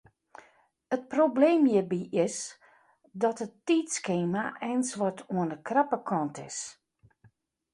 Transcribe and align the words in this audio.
It 0.95 1.01
probleem 1.11 1.63
hjirby 1.71 2.01
is 2.25 2.37
dat 3.23 3.37
it 3.45 3.53
tiidskema 3.67 4.43
eins 4.69 4.89
wat 5.01 5.17
oan 5.35 5.49
de 5.51 5.59
krappe 5.67 5.99
kant 6.09 6.35
is. 6.47 6.59